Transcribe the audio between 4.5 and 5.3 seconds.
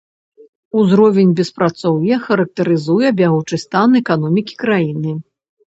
краіны.